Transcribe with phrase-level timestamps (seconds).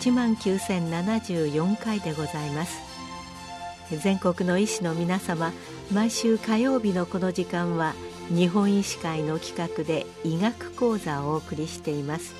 [0.00, 2.80] 1万9074回でございます。
[3.98, 5.52] 全国の医師の皆様
[5.92, 7.92] 毎週火曜日のこの時間は
[8.30, 12.34] 日本医師会の企画で医学講座をお送りしています。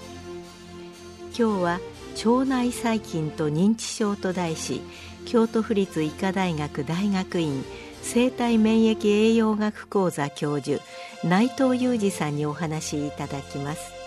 [1.39, 1.81] 今日は
[2.25, 4.81] 腸内細菌と認知症と題し
[5.27, 7.65] 京都府立医科大学大学院
[8.01, 10.83] 生体免疫栄養学講座教授
[11.25, 14.00] 内藤裕二さんにお話しいただきます。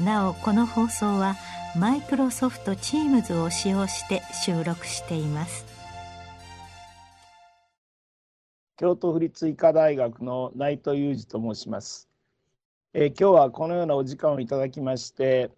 [0.00, 1.36] なおこの放送は
[1.76, 5.64] マイクロソフト Teams を使用して収録しています
[8.76, 12.08] 京都府立医科大学の内藤裕二と申します、
[12.92, 15.50] えー、今日はこのようなお時間をいただきまして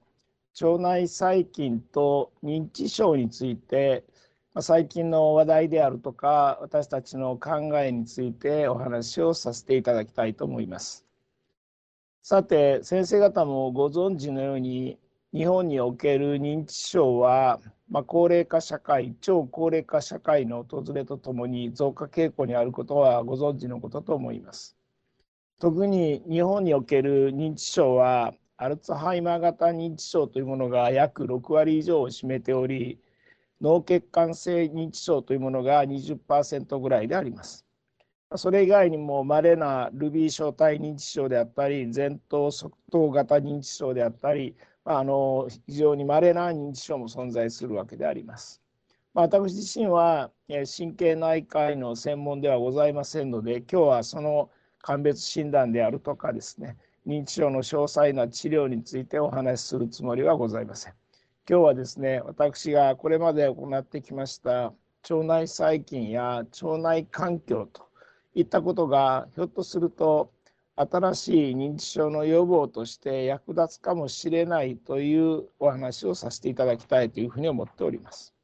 [0.61, 4.05] 腸内細菌と認知症について
[4.61, 11.06] 最近の話題であるとか私たちの考えについてお話をさせていただきたいと思います。
[12.29, 14.99] さて先生方もご存知のように
[15.33, 24.77] 日本における認知症は、まあ、高齢化社会超高齢化社会の訪れとともに増加傾向にあることはご存知のことと思います。
[25.61, 32.99] 特に日本における認知症はアルツハイマー型認知症というものが約6割以上を占めており
[33.61, 37.66] 脳血管性認知症というものが20%ぐらいであります。
[38.35, 48.61] それ以外にも稀なルビー小体認知症であったり前頭側頭型認知症であったりあの非常に稀な認知症も存在するわけであります。
[49.15, 54.51] 私自身は神経内科医の専門ではございませんので今日はその
[54.83, 60.95] 鑑別診断であるとかですね認知症の詳細な治療についてお話しするつもりはございません。
[61.49, 64.73] 今日はですね私がこれまで行ってきました
[65.09, 67.87] 腸内細菌や腸内環境と
[68.37, 70.31] いったことがひょっとすると
[70.77, 78.35] 新しい認知症の予防として役立つかもしれないというお話をさせていただきたいというふうに思っております。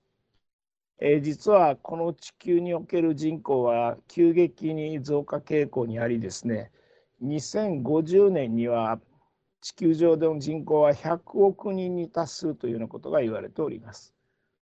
[0.98, 6.70] えー、実はこの地球における人口は急激に増加傾向にありですね
[7.22, 8.98] 2050年には
[9.60, 14.14] 地球上での人口は100億人に達するというようなことが言われております。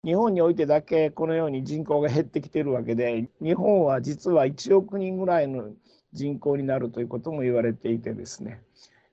[0.05, 5.71] 日本においてだけこのように人口が減ってきているわけで日本は実は1億人ぐらいの
[6.11, 8.61] 人口になるということも言われていてですね、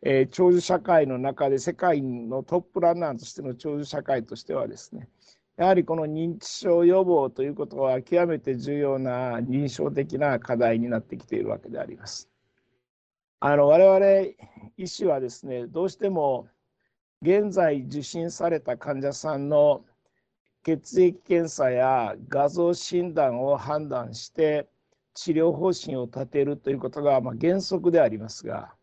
[0.02, 5.08] えー、長寿社会の中で世界のトップランナーとしての長寿社会としてはですね
[5.56, 12.28] やはりこの認知症予防ということは極めて重要な臨床的な課題になってきているわけであります。
[13.40, 14.34] あの我々
[14.76, 16.48] 医師はですねどうしても
[17.22, 19.84] 現在受診された患者さんの
[20.62, 24.68] 血液検査や画像診断を判断して
[25.14, 28.74] 治療方針を立てるということがま原則でありますが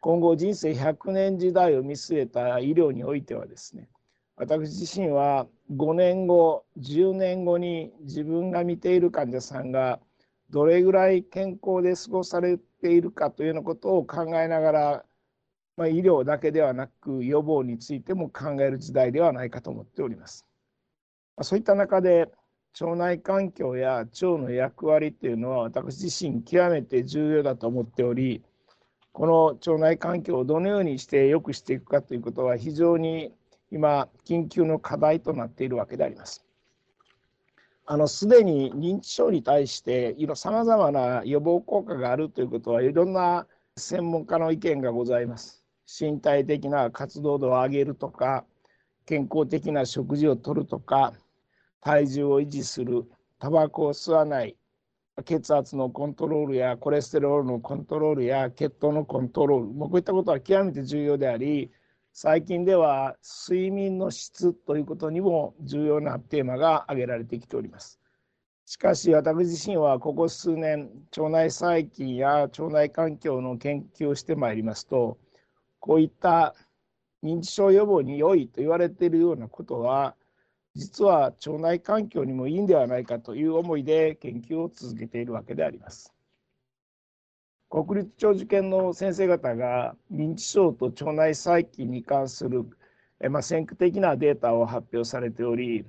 [0.00, 3.88] 今後人生100年時代を見据えた医療においてはですね
[4.36, 10.00] 私自身は5年後10年後に自分が見ている患者さんが
[10.48, 15.04] どれぐらい健康で過ごされているかというようなことを考えながら、
[15.76, 20.46] まあ、医療だけではなく予防についても考える時代ではないかと思っております。
[21.42, 22.30] そういった中で
[22.80, 28.42] 腸内環境や腸の役割というのは私自身極めて重要だと思っており
[29.12, 33.32] この腸内環境をどのようにして良くしていくかということは非常に
[33.72, 36.44] 今緊急の課題となっているわけであります。
[37.86, 45.64] あのすでに認知症に対してさまざまな予防効果があるということはいろんな専門家の意見がございます。
[45.86, 48.44] 身体的な活動度を上げるとか
[49.10, 51.14] 健康的な食事をとるとか
[51.80, 53.10] 体重を維持する
[53.40, 54.56] タバコを吸わない
[55.24, 61.72] 血圧のコントロールやコレステロールのコントロールや血糖のコントロールもうこういったことは極めて重要であり
[62.12, 63.16] 最近では
[63.48, 67.98] 睡眠の質ということにも重要なテーマが挙げられてきております。
[68.64, 75.18] しかし私自身はここ数年腸内細菌や腸内環境の研究をしてまいりますと
[75.80, 76.54] こういった
[77.22, 80.16] 認知症予防に良いと言われているようなことは
[80.74, 86.14] 実は腸内環境にもいいんではないかという思いで研究を続けているわけであります。
[87.68, 92.64] 国立長寿研の先生方が認知症と腸内細菌に関する、
[93.30, 95.84] まあ、先駆的なデータを発表されており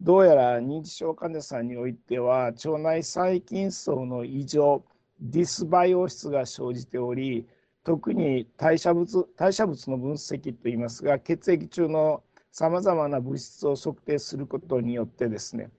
[0.00, 4.84] どうやら認知症患者さんにおいては腸内細菌層の異常
[5.20, 7.48] ディスバイオ質が生じており
[7.84, 15.70] 特に代謝物代謝物の分析といいますが血液中のさまざまな物質を測定することによってですね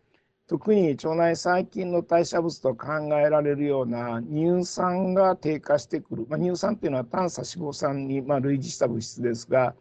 [0.47, 9.73] 特に腸内細菌の代謝物と考えられるような乳酸が低下してくる、まあ、乳酸っていうのは短鎖脂肪酸にま類似した物質ですが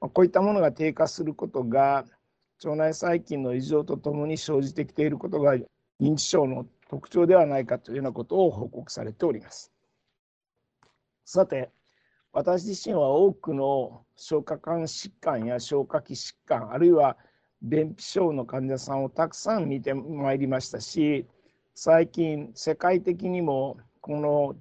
[0.00, 2.04] まこういったものが低下することが
[2.62, 5.56] 腸内細菌の異常とともに生じてきていることが
[6.00, 9.73] 認知症の特徴ではないかというようなことを報告されております。
[11.24, 11.70] さて
[12.32, 17.16] 私自身は多くの消化管疾患や消化器疾患あるいは
[17.62, 21.26] 便秘症の患者さんをたくさん見てまいりましたし
[21.74, 24.56] 最近世界的にもこの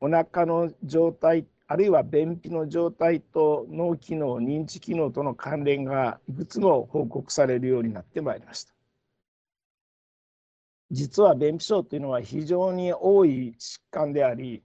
[0.00, 8.74] お腹の状態あるいは便秘の状態と脳機能認知機能との関連がいくつも報告されるようになってまいりました。
[10.90, 14.62] 実は便秘症というのは非常に多い疾患であり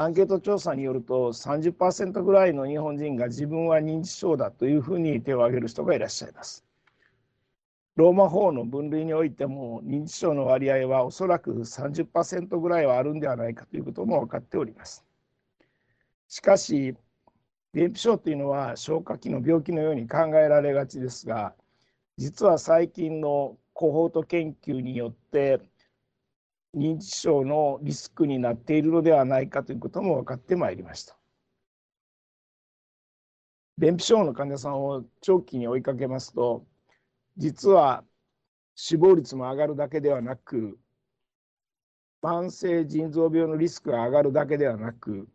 [0.00, 6.64] アンケート調査によると30%ぐらいの日本人が自分は認知症だというふうに手を挙げる人がいらっしゃいます。
[7.96, 15.04] ローマ法の分類においても認知症の割合はおそらく30%ぐらいはあるんではないかということも分かっております。
[16.28, 16.94] しかし
[17.74, 21.54] 便秘症というのは消化器の病気のように考えられがちですが
[22.16, 25.58] 実は最近のコホート研究によって
[26.76, 31.18] 認知症のリスクになっているのではないかということも分かってまいりました。
[33.78, 36.66] 便秘症の患者さんを長期に追いかけますと
[37.36, 38.02] 実は
[38.74, 40.78] 死亡率も上がるだけではなく
[42.20, 45.28] 慢性腎臓病のリスクが上がるだけではなく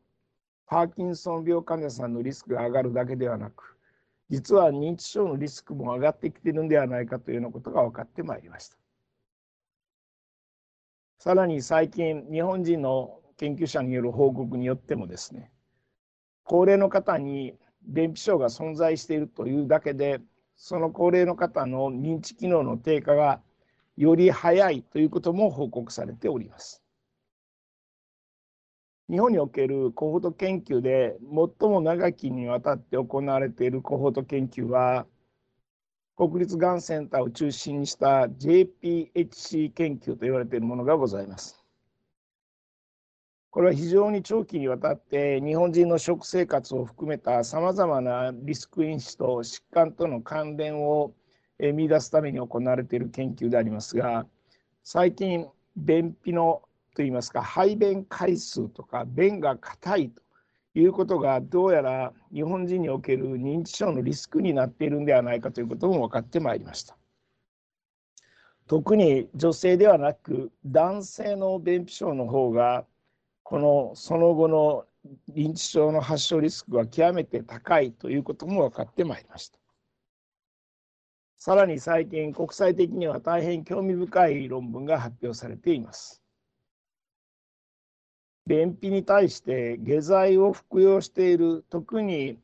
[0.66, 3.78] パーキンソン病患者さんのリスクが上がるだけではなく
[4.30, 8.83] 実は認知症のリスクも上がってきているんではないかというようなことが分かってまいりました。
[11.24, 15.54] さらに最近日本人の研究者による報告によってもですね
[16.44, 20.20] 高齢の方に便秘症が存在しているというだけで
[20.58, 23.40] その高齢の方の認知機能の低下が
[23.96, 26.84] より早いということも報告されております。
[29.10, 35.06] 日本におけるコホート研究で最も長きにわたって行われているコホート研究は
[36.15, 41.63] 国立がんセンターを中心にした JPHC 研究と言われているものがございます。
[43.54, 51.13] これは非常に長期にわたって日本人の食生活を含めたさまざまなリスク因子と疾患との関連を
[51.60, 54.25] 見出すために行われている研究でありますが
[54.83, 56.63] 最近便秘の
[56.95, 60.23] といいますか排便回数とか便が硬いと
[60.75, 66.98] いうことがどうやら日本人における認知症のリスクになっているんではないかということも分かってまいりました。
[68.68, 72.86] 特に女性ではなく男性の便秘症の方が
[73.44, 74.86] このその後の
[75.36, 79.60] 認知症の発症リスクが極めて高いということも分かってまいりました。
[81.38, 86.23] さらに最近国際的には大変興味深い論文が発表されています。
[88.45, 92.40] 便秘に対して下剤を服用している特に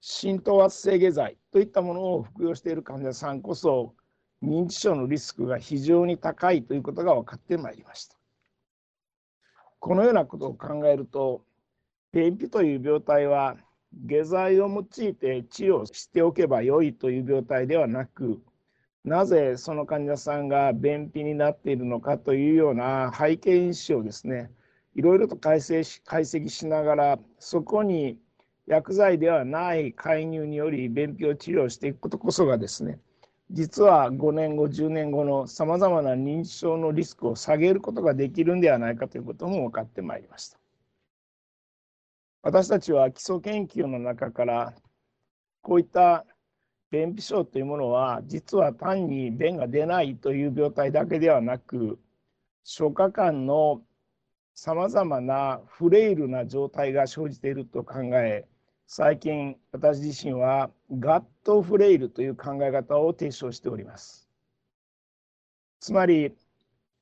[0.00, 3.94] 浸透圧性下剤といったものを服用している患者さんこそ
[4.42, 8.16] 認知症のリスクが非常に高いということが分かってまいりました。
[9.78, 11.44] このようなことを考えると
[12.12, 13.56] 便秘という病態は
[14.06, 18.40] 下剤を用いて治療しておけばよいという病態ではなく
[19.04, 24.50] なぜその患者さんが便秘になっているのかというような背景因子をですね
[24.94, 28.18] いろいろと解析し解析しながらそこに
[28.66, 32.98] 薬剤ではない介入により便秘を治療していくことこそがですね
[33.50, 40.58] 実は5年後10年後のさまざまな認知症のリスクを下げることができるんではないかということも分かってまいりました。
[42.42, 44.74] 私たちは基礎研究の中から
[45.62, 46.24] こういった
[46.90, 51.98] 便秘症というものは実は単に便が出ないという病態だけではなく
[52.64, 53.82] 消化管の
[54.54, 58.46] さまざまなフレイルな状態が生じていると考え
[58.86, 64.28] 最近私自身はガットフレイルという考え方を提唱しております。
[65.78, 66.34] つまり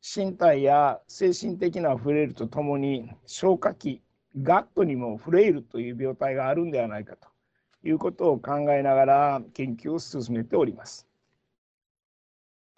[0.02, 4.02] 身体や精神的なフレイルとともに消化器
[4.42, 7.28] ガットにもフレイルという病態があるんではないかと。
[7.84, 11.06] いうことを考えながら研究を進めております。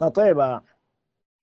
[0.00, 0.62] 例えば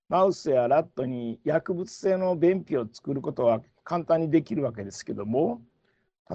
[0.08, 5.60] マウスやラットに薬物性の便秘を作ることは簡単にできるわけですけども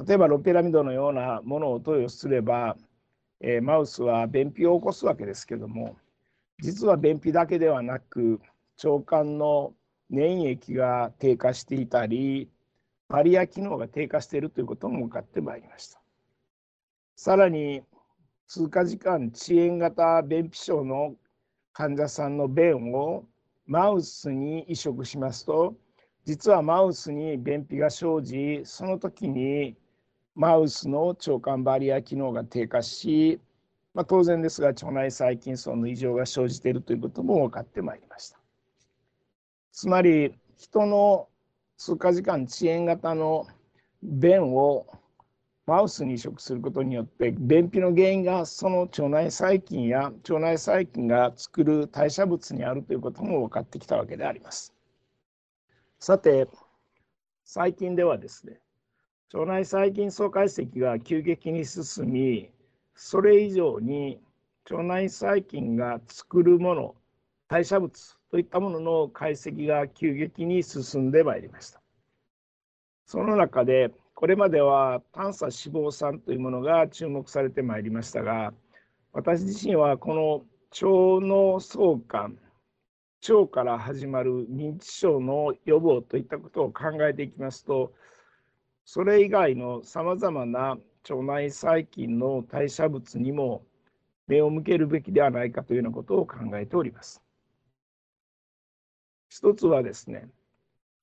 [0.08, 2.78] 例えばロペラミドのようなものを投与すれば、
[3.42, 5.98] えー、マウスは便秘を起こすわけですけども
[6.60, 8.40] 実は便秘だけではなく
[8.84, 9.74] 腸管の
[10.10, 12.50] 粘液が低下していたり
[13.10, 16.03] バリア機能が低下しているということも分かってまいりました。
[17.16, 17.84] さらに
[18.48, 21.16] 通過時間遅延型便秘症の
[21.72, 23.26] 患者さんの便を
[23.66, 25.76] マウスに移植しますと
[26.26, 29.76] 実はマウスに便秘が生じその時に
[30.36, 33.40] マウスの腸管バリア機能が低下し、
[33.94, 38.40] まあ、当然ですが腸内細菌層の異常が生じているということも分かってまいりました。
[39.72, 41.28] つまり人の
[41.78, 43.48] 数か時間遅延型の
[44.02, 44.88] 便を
[45.66, 54.74] マウスに移植することによって便秘の原因がその腸内細菌や腸内細菌が作る代謝物にあるということも分かってきたわけであります。
[56.00, 56.48] さて
[57.46, 58.60] 最近ではですね
[59.34, 62.52] 腸内細菌相解析が急激に進み
[62.96, 64.20] それ以上に
[64.70, 66.96] 腸内細菌が作るもの
[67.48, 71.82] 代謝物といったものの解析が急激に進んでまいりました。
[73.06, 78.54] その中でこれまでは短鎖脂肪酸というものが注目されてまいりましたが
[79.12, 82.38] 私自身はこの腸の相関
[83.28, 87.94] 腸から始まる認知症の予防といったことを考えていきますと
[88.86, 90.78] それ以外のさまざまな
[91.10, 93.64] 腸内細菌の代謝物にも
[94.28, 97.22] 目を向けるべきではないかというようなことを考えております。
[99.30, 100.30] 一つはですね、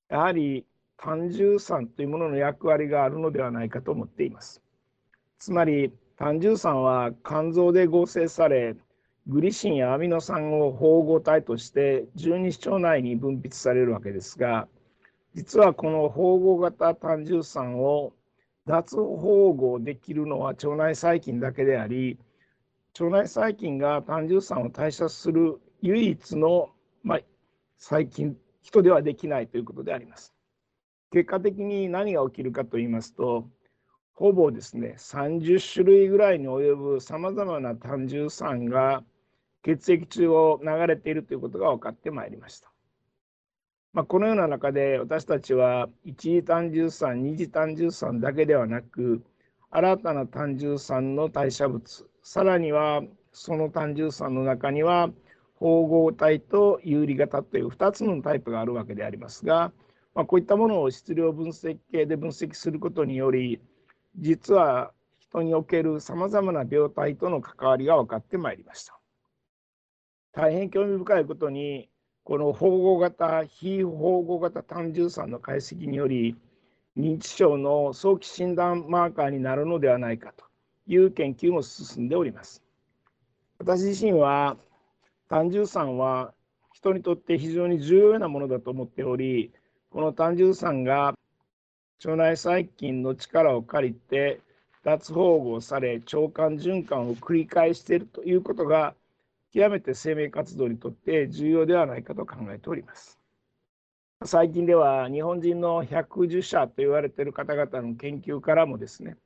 [0.09, 0.65] やはり
[1.03, 4.61] 単重酸というものの役割があるのではないかと思っています。
[5.39, 8.75] つまり単重酸は肝臓で合成され、
[9.27, 14.67] グリシンやアミノ酸を縫合体として十二指腸内に分泌されるわけですが、
[15.33, 18.13] 実はこの縫合型単重酸を
[18.65, 22.19] 脱縫合できるのは腸内細菌だけであり
[22.99, 26.69] 腸内細菌が単重酸を代謝する唯一の、
[27.03, 27.19] まあ、
[27.77, 30.33] 細菌人ではできないということであります。
[31.11, 33.47] 結果的に何が起きるかと言いますと
[34.13, 39.03] ほぼですね30種類ぐらいに及ぶさまざまな単重酸が
[39.63, 42.71] 血液中を流れているということが分かってまいりました。
[43.93, 49.21] まあ、このような中で私たちは一次単重酸二次単重酸だけではなく
[49.69, 53.01] 新たな単重酸の代謝物さらには
[53.33, 55.09] その単重酸の中には
[55.55, 59.71] 縫合体と有利型という2つのタイプがあるわけでありますが、
[60.13, 63.61] まあ、こういったものを質量分析系で分析することにより
[64.17, 68.99] 実は人におけるさまざまな病態との関わりが分かってまいりました。
[70.33, 71.89] 大変興味深いことに
[72.23, 76.35] この縫合型、非縫合型単純酸の解析により、
[76.97, 80.43] 認知症の早期診断マーカーになるのではないかと
[80.87, 82.61] いう研究も進んでおります。
[83.57, 84.57] 私自身は
[85.29, 86.33] 単純酸は
[86.73, 89.51] 人にとって非常に重要なものだと思っており、
[89.91, 91.13] この単純酸が
[92.03, 94.39] 腸内細菌の力を借りて
[94.83, 98.95] 脱縫合され腸管循環を繰り返しているということが
[99.53, 103.19] 極めて生命活動にとって重要ではないかと考えております。
[104.23, 109.17] 最近では日本人の110社と言われている方々の研究からもですね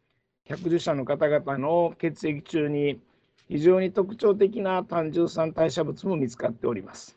[0.47, 2.99] 110社の方々の血液中に
[3.47, 7.15] 非常に特徴的な単純酸代謝物も見つかっております。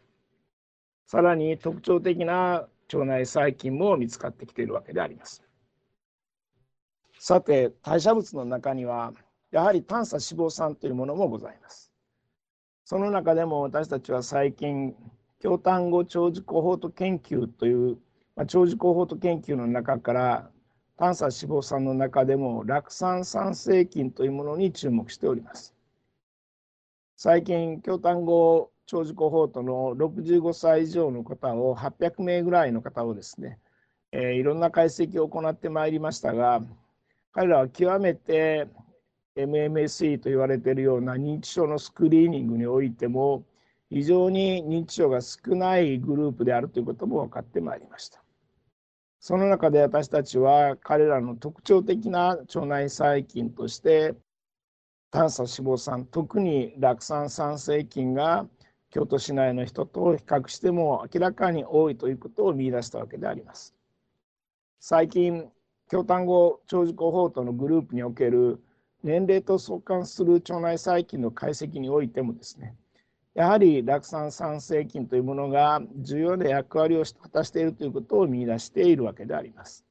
[1.07, 5.43] さらに特徴的な腸内細菌も見つかってきているわけであります。
[7.19, 9.13] さて代謝物の中には
[9.51, 11.93] やはり短鎖脂肪酸というものもございます。
[12.85, 14.95] その中でも私たちは最近
[15.41, 17.99] 京丹後長寿コホート研究という、
[18.35, 20.51] まあ、長寿コホート研究の中から
[20.97, 25.75] 短鎖脂肪酸の中でも酪酸酸性菌というものに注目しております。
[27.17, 33.59] 最近京丹後長寿コホートの65歳以上の方を800名ぐらいの方をですね、
[34.13, 36.63] えー、いろんな解析を行ってまいりましたが
[37.33, 38.67] 彼らは極めて
[39.37, 43.45] MMSE と言われているような認知症のスクリーニングにおいても
[43.91, 48.23] 非常に認知症が少ないグループであるということも分かってまいりました。
[49.21, 54.15] その中で私たちは彼らの特徴的な腸内細菌として
[55.11, 58.47] 炭素脂肪酸特に酪酸酸性菌が
[58.91, 63.75] 京都市内の人と比較しても明らかに多いということを見出したわけであります。
[64.81, 65.51] 最近
[65.91, 68.63] 京丹後長寿コホートのグループにおける
[69.03, 72.75] 年齢と相関する腸内細菌の解析においてもですね
[73.35, 79.85] やはり酪酸酸性菌というものが重要な役割を果たしているということを見出しているわけであります。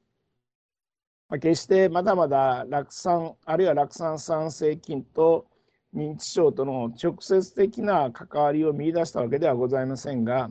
[1.40, 5.46] 決してまだまだ酪酸あるいは酪酸酸性菌と
[5.94, 10.50] 認知症との直接的な関わりを見出したわけではございませんが、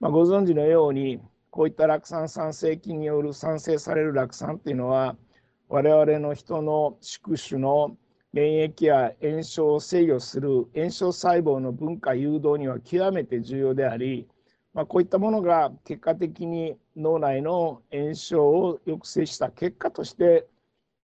[0.00, 1.20] まあ、ご存知のように
[1.50, 5.16] こういった酪酸酸性菌による産生される酪酸というのは
[5.68, 7.96] 我々の人の宿主の
[8.32, 14.28] 免疫や炎症を制御する炎症細胞の分化誘導には極めて重要であり、
[14.72, 20.46] まあ、こういったものが結果的に脳内の炎症を抑制した結果として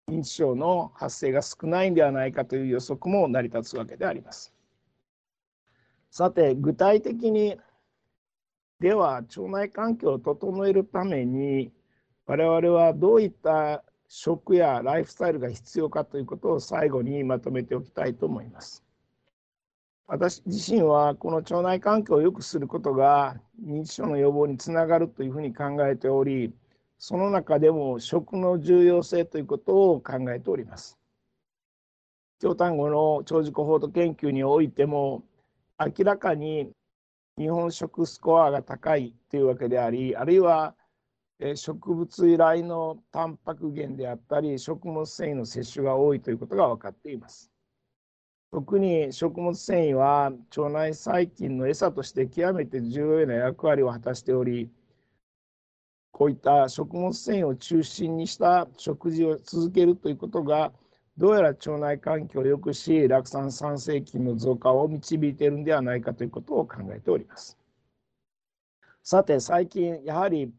[0.09, 4.53] 認知症の発生が少ないんではないかという予測も成り立つわけであります。
[6.11, 7.59] さて具体的に
[8.81, 11.73] では腸内環境を整えるために
[12.27, 18.85] 我々はどういった食やライフスタイルが必要かということを最後にまとめておきたいと思います。
[20.07, 26.53] 私自身はこの腸内環境を良くすることが認知症の予防につながるというふうに考えており
[27.05, 31.01] その中でも食の重要性ということを考えております。
[32.41, 35.25] 京丹後の長寿コホート研究においても
[35.81, 36.71] 明らかに
[37.37, 40.77] 日本食スコアが高いというわけでありあるいは
[41.57, 47.51] 植物由来のタンパク源であったり食物繊維の摂取が多いということが分かっています。
[48.53, 54.71] 特に食物繊維は腸内細菌の餌として極めて重要な役割を果たしており
[56.13, 60.73] こういった食物繊維を中心にした食事を続けるということが
[61.19, 67.59] どうやら腸内環境を良くし酪酸産生菌の増加を導いているんではないかということを考えております。
[69.03, 70.53] さて最近やはり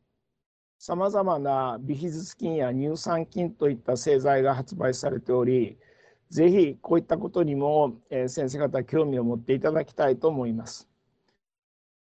[0.77, 5.77] さまざまなビフィズス菌や乳酸菌といった製剤が発売されており
[6.33, 10.89] ぜひこういったことにも、先生方興味を持っていただきたいと思います。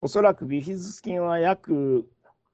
[0.00, 2.08] おそらくビフィズス菌は約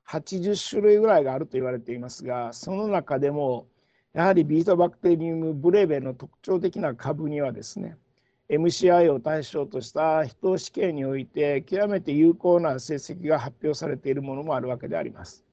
[0.08, 3.66] 80種類ぐらいがあると言われていますがその中でも
[4.14, 7.96] やはりビフィドバクテリウムブレーベの特徴的な株にはですね
[8.50, 15.44] MCI を対象としたヒト試験において極めて有効な成績が発表されているものもあるわけであります。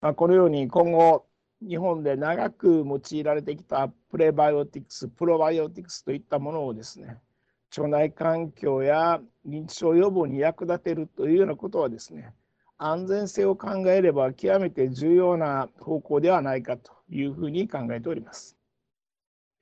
[0.00, 1.26] まあ、このように今後
[1.60, 7.18] 日本で長く用いられてきたプレバイオティクスプロバイオティクスといったものをですね
[7.76, 12.32] 腸内環境や認知症予防に役立てるというようなことはですね
[12.78, 18.56] 安全性を考えれば極めて重要な方向ではないかというふうに考えております。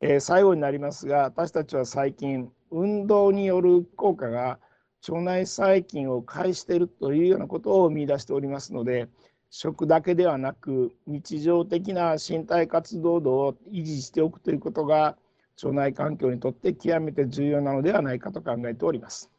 [0.01, 4.59] えー、最後になりますが私たちは最近運動による効果が
[5.09, 9.09] 腸内細菌を介しているというようなことを見出しておりますので
[9.51, 15.17] 食だけではなく日常的な身体活動度を維持しておくということが
[15.63, 19.31] 腸内環境にとって極めて重要なのではないかと考えております。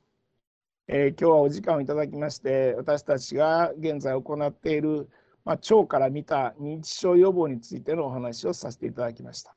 [0.88, 5.10] えー、今日はお時間をいただきまして私たちが現在行っている、
[5.46, 9.56] まあ、腸から見た認知症予防についてのお話をさせていただきました。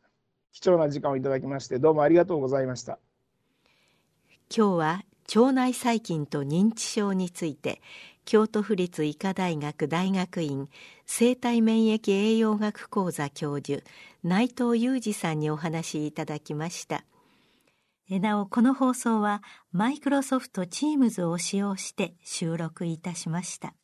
[0.53, 2.99] 貴重な時間をいただきましてどうもありがとうございました。
[4.55, 5.03] 今日は
[5.35, 7.83] 腸内細菌と認知症について
[8.25, 10.69] 京都府立医科大学大学院
[11.05, 13.83] 生体免疫栄養学講座教授
[14.23, 17.05] 内藤裕二さんにお話しいただきました
[18.09, 19.43] なおこの放送は
[19.73, 23.75] マイクロソフト Teams を使用して収録いたしました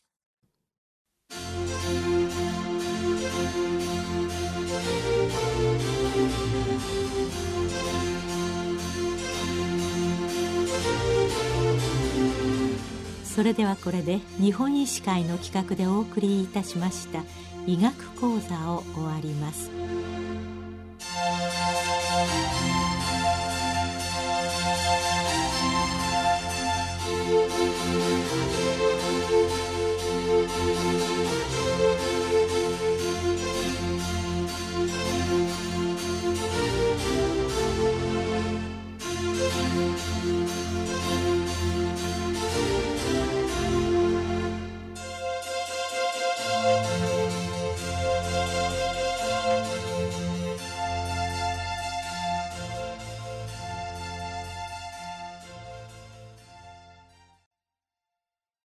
[13.24, 17.24] それではこれで日本医師会の企画でお送りいたしました
[17.66, 19.70] 医学講座を終わります。